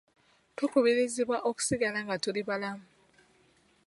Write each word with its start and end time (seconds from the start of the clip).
Tukubirizibwa 0.55 1.37
okusigala 1.49 1.99
nga 2.05 2.15
tuli 2.23 2.41
balamu. 2.47 2.85